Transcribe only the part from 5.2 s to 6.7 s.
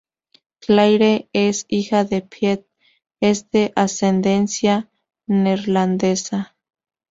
neerlandesa.